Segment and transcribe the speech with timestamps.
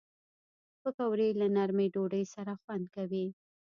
[0.81, 3.25] پکورې له نرمې ډوډۍ سره خوند کوي